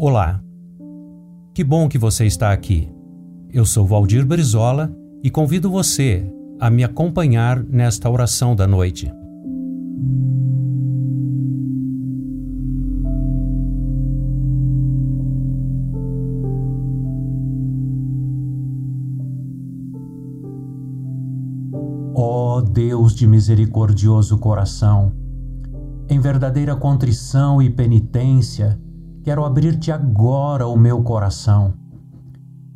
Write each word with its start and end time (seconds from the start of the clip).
Olá. 0.00 0.40
Que 1.52 1.64
bom 1.64 1.88
que 1.88 1.98
você 1.98 2.24
está 2.24 2.52
aqui. 2.52 2.88
Eu 3.52 3.64
sou 3.64 3.84
Valdir 3.84 4.24
Brizola 4.24 4.96
e 5.24 5.28
convido 5.28 5.68
você 5.68 6.24
a 6.60 6.70
me 6.70 6.84
acompanhar 6.84 7.60
nesta 7.64 8.08
oração 8.08 8.54
da 8.54 8.64
noite. 8.64 9.12
Ó 22.14 22.60
Deus 22.60 23.16
de 23.16 23.26
misericordioso 23.26 24.38
coração, 24.38 25.10
em 26.08 26.20
verdadeira 26.20 26.76
contrição 26.76 27.60
e 27.60 27.68
penitência, 27.68 28.78
quero 29.28 29.44
abrir-te 29.44 29.92
agora 29.92 30.66
o 30.66 30.74
meu 30.74 31.02
coração. 31.02 31.74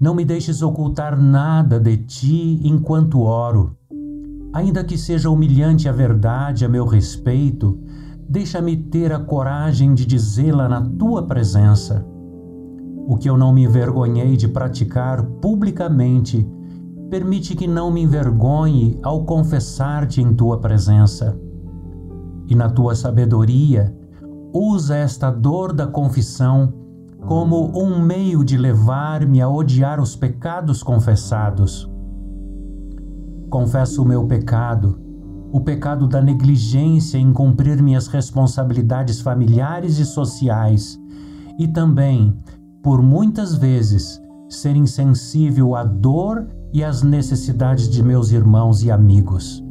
Não 0.00 0.14
me 0.14 0.24
deixes 0.24 0.62
ocultar 0.62 1.20
nada 1.20 1.80
de 1.80 1.96
ti 1.96 2.60
enquanto 2.62 3.22
oro. 3.22 3.76
Ainda 4.52 4.84
que 4.84 4.96
seja 4.96 5.28
humilhante 5.28 5.88
a 5.88 5.92
verdade 5.92 6.64
a 6.64 6.68
meu 6.68 6.86
respeito, 6.86 7.80
deixa-me 8.28 8.76
ter 8.76 9.12
a 9.12 9.18
coragem 9.18 9.92
de 9.92 10.06
dizê-la 10.06 10.68
na 10.68 10.80
tua 10.80 11.26
presença. 11.26 12.06
O 13.08 13.16
que 13.16 13.28
eu 13.28 13.36
não 13.36 13.52
me 13.52 13.64
envergonhei 13.64 14.36
de 14.36 14.46
praticar 14.46 15.24
publicamente, 15.24 16.48
permite 17.10 17.56
que 17.56 17.66
não 17.66 17.90
me 17.90 18.02
envergonhe 18.02 19.00
ao 19.02 19.24
confessar-te 19.24 20.22
em 20.22 20.32
tua 20.32 20.60
presença. 20.60 21.36
E 22.46 22.54
na 22.54 22.70
tua 22.70 22.94
sabedoria, 22.94 23.92
usa 24.56 24.96
esta 24.96 25.30
dor 25.30 25.72
da 25.72 25.86
confissão 25.86 26.72
como 27.26 27.76
um 27.76 28.00
meio 28.00 28.44
de 28.44 28.56
levar-me 28.56 29.40
a 29.40 29.48
odiar 29.48 30.00
os 30.00 30.14
pecados 30.14 30.82
confessados. 30.82 31.90
Confesso 33.50 34.02
o 34.02 34.06
meu 34.06 34.26
pecado, 34.26 35.00
o 35.52 35.60
pecado 35.60 36.06
da 36.06 36.20
negligência 36.22 37.18
em 37.18 37.32
cumprir 37.32 37.82
minhas 37.82 38.06
responsabilidades 38.06 39.20
familiares 39.20 39.98
e 39.98 40.04
sociais, 40.04 40.98
e 41.58 41.66
também, 41.66 42.36
por 42.82 43.02
muitas 43.02 43.54
vezes, 43.54 44.20
ser 44.48 44.76
insensível 44.76 45.74
à 45.74 45.82
dor 45.82 46.46
e 46.72 46.84
às 46.84 47.02
necessidades 47.02 47.88
de 47.88 48.02
meus 48.02 48.30
irmãos 48.30 48.84
e 48.84 48.90
amigos. 48.90 49.64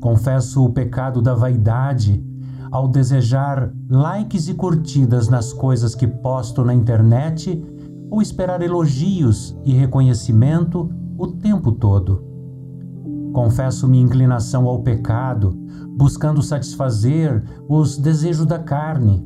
Confesso 0.00 0.64
o 0.64 0.70
pecado 0.70 1.20
da 1.20 1.34
vaidade 1.34 2.22
ao 2.70 2.88
desejar 2.88 3.72
likes 3.88 4.48
e 4.48 4.54
curtidas 4.54 5.28
nas 5.28 5.52
coisas 5.52 5.94
que 5.94 6.06
posto 6.06 6.64
na 6.64 6.74
internet 6.74 7.62
ou 8.10 8.22
esperar 8.22 8.62
elogios 8.62 9.56
e 9.64 9.72
reconhecimento 9.72 10.90
o 11.16 11.26
tempo 11.26 11.72
todo. 11.72 12.24
Confesso 13.32 13.86
minha 13.86 14.04
inclinação 14.04 14.66
ao 14.66 14.82
pecado, 14.82 15.56
buscando 15.96 16.42
satisfazer 16.42 17.42
os 17.68 17.98
desejos 17.98 18.46
da 18.46 18.58
carne. 18.58 19.24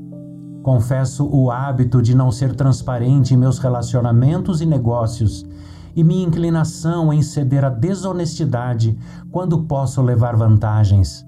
Confesso 0.62 1.26
o 1.26 1.50
hábito 1.50 2.02
de 2.02 2.14
não 2.14 2.30
ser 2.30 2.54
transparente 2.54 3.34
em 3.34 3.36
meus 3.36 3.58
relacionamentos 3.58 4.60
e 4.60 4.66
negócios 4.66 5.46
e 5.94 6.02
minha 6.02 6.26
inclinação 6.26 7.12
em 7.12 7.22
ceder 7.22 7.64
à 7.64 7.68
desonestidade 7.68 8.98
quando 9.30 9.64
posso 9.64 10.00
levar 10.00 10.36
vantagens. 10.36 11.26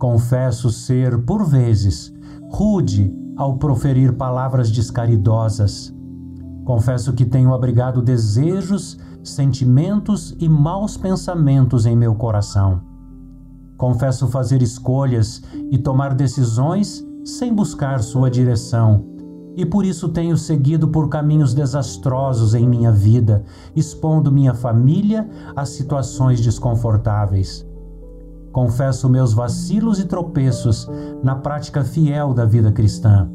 Confesso 0.00 0.70
ser, 0.70 1.18
por 1.26 1.44
vezes, 1.44 2.10
rude 2.50 3.14
ao 3.36 3.58
proferir 3.58 4.14
palavras 4.14 4.70
descaridosas. 4.70 5.94
Confesso 6.64 7.12
que 7.12 7.26
tenho 7.26 7.52
abrigado 7.52 8.00
desejos, 8.00 8.98
sentimentos 9.22 10.34
e 10.40 10.48
maus 10.48 10.96
pensamentos 10.96 11.84
em 11.84 11.94
meu 11.94 12.14
coração. 12.14 12.80
Confesso 13.76 14.26
fazer 14.28 14.62
escolhas 14.62 15.42
e 15.70 15.76
tomar 15.76 16.14
decisões 16.14 17.06
sem 17.22 17.54
buscar 17.54 18.02
sua 18.02 18.30
direção, 18.30 19.04
e 19.54 19.66
por 19.66 19.84
isso 19.84 20.08
tenho 20.08 20.38
seguido 20.38 20.88
por 20.88 21.10
caminhos 21.10 21.52
desastrosos 21.52 22.54
em 22.54 22.66
minha 22.66 22.90
vida, 22.90 23.44
expondo 23.76 24.32
minha 24.32 24.54
família 24.54 25.28
a 25.54 25.66
situações 25.66 26.40
desconfortáveis. 26.40 27.68
Confesso 28.52 29.08
meus 29.08 29.32
vacilos 29.32 30.00
e 30.00 30.06
tropeços 30.06 30.88
na 31.22 31.36
prática 31.36 31.84
fiel 31.84 32.34
da 32.34 32.44
vida 32.44 32.72
cristã. 32.72 33.30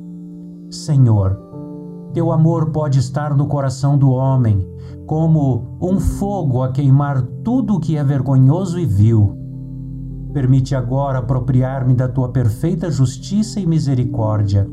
Senhor, 0.70 1.40
teu 2.14 2.32
amor 2.32 2.72
pode 2.72 3.00
estar 3.00 3.36
no 3.36 3.48
coração 3.48 3.98
do 3.98 4.10
homem, 4.10 4.68
como 5.06 5.78
um 5.82 6.00
fogo 6.00 6.64
a 6.64 6.72
queimar 6.72 7.22
tudo 7.44 7.76
o 7.76 7.80
que 7.80 7.98
é 7.98 8.04
vergonhoso 8.04 8.80
e 8.80 8.86
vil. 8.86 9.38
Permite 10.34 10.76
agora 10.76 11.20
apropriar-me 11.20 11.94
da 11.94 12.10
tua 12.10 12.30
perfeita 12.30 12.92
justiça 12.92 13.60
e 13.60 13.66
misericórdia. 13.66 14.70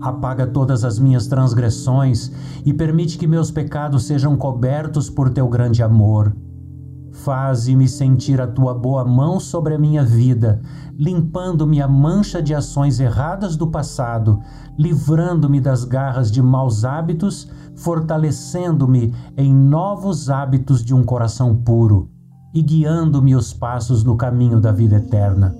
Apaga 0.00 0.46
todas 0.46 0.84
as 0.84 0.98
minhas 0.98 1.26
transgressões 1.28 2.32
e 2.64 2.74
permite 2.74 3.16
que 3.16 3.26
meus 3.26 3.50
pecados 3.50 4.06
sejam 4.06 4.36
cobertos 4.36 5.08
por 5.08 5.30
teu 5.30 5.48
grande 5.48 5.82
amor. 5.82 6.34
Faze-me 7.14 7.86
sentir 7.86 8.40
a 8.40 8.46
tua 8.46 8.74
boa 8.74 9.04
mão 9.04 9.38
sobre 9.38 9.74
a 9.74 9.78
minha 9.78 10.04
vida, 10.04 10.60
limpando-me 10.98 11.80
a 11.80 11.86
mancha 11.86 12.42
de 12.42 12.52
ações 12.52 12.98
erradas 12.98 13.54
do 13.56 13.68
passado, 13.68 14.40
livrando-me 14.76 15.60
das 15.60 15.84
garras 15.84 16.28
de 16.28 16.42
maus 16.42 16.84
hábitos, 16.84 17.48
fortalecendo-me 17.76 19.14
em 19.36 19.54
novos 19.54 20.28
hábitos 20.28 20.84
de 20.84 20.92
um 20.92 21.04
coração 21.04 21.54
puro 21.54 22.10
e 22.52 22.60
guiando-me 22.60 23.36
os 23.36 23.52
passos 23.52 24.02
no 24.02 24.16
caminho 24.16 24.60
da 24.60 24.72
vida 24.72 24.96
eterna. 24.96 25.54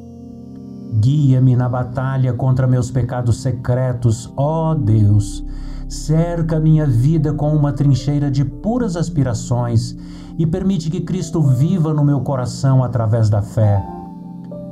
Guia-me 1.01 1.55
na 1.55 1.69
batalha 1.69 2.33
contra 2.33 2.67
meus 2.67 2.91
pecados 2.91 3.41
secretos, 3.41 4.33
ó 4.37 4.75
Deus. 4.75 5.45
Cerca 5.89 6.59
minha 6.59 6.87
vida 6.87 7.33
com 7.33 7.55
uma 7.55 7.73
trincheira 7.73 8.29
de 8.29 8.45
puras 8.45 8.97
aspirações 8.97 9.97
e 10.39 10.47
permite 10.47 10.91
que 10.91 11.01
Cristo 11.01 11.41
viva 11.43 11.93
no 11.93 12.05
meu 12.05 12.21
coração 12.21 12.83
através 12.83 13.29
da 13.31 13.43
fé. 13.43 13.85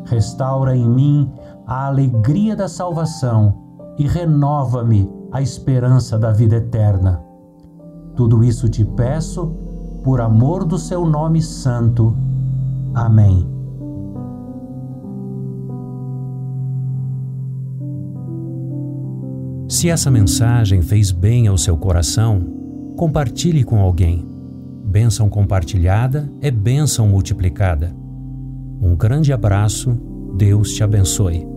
Restaura 0.04 0.76
em 0.76 0.88
mim 0.88 1.30
a 1.66 1.86
alegria 1.86 2.56
da 2.56 2.68
salvação 2.68 3.54
e 3.98 4.06
renova-me 4.06 5.08
a 5.30 5.40
esperança 5.40 6.18
da 6.18 6.32
vida 6.32 6.56
eterna. 6.56 7.22
Tudo 8.16 8.42
isso 8.42 8.68
te 8.68 8.84
peço 8.84 9.54
por 10.02 10.20
amor 10.20 10.64
do 10.64 10.78
seu 10.78 11.06
nome 11.06 11.40
santo. 11.40 12.14
Amém. 12.94 13.48
Se 19.68 19.88
essa 19.88 20.10
mensagem 20.10 20.82
fez 20.82 21.10
bem 21.10 21.46
ao 21.46 21.56
seu 21.56 21.78
coração, 21.78 22.42
compartilhe 22.96 23.64
com 23.64 23.80
alguém. 23.80 24.31
Bênção 24.92 25.26
compartilhada 25.26 26.30
é 26.42 26.50
bênção 26.50 27.08
multiplicada. 27.08 27.96
Um 28.78 28.94
grande 28.94 29.32
abraço, 29.32 29.98
Deus 30.36 30.74
te 30.74 30.84
abençoe. 30.84 31.51